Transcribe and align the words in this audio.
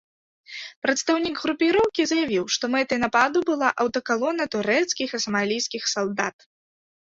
Прадстаўнік 0.83 1.35
групоўкі 1.43 2.05
заявіў, 2.11 2.43
што 2.55 2.65
мэтай 2.77 2.99
нападу 3.05 3.37
была 3.51 3.69
аўтакалона 3.85 4.43
турэцкіх 4.57 5.07
і 5.19 5.21
самалійскіх 5.27 5.83
салдат. 5.95 6.35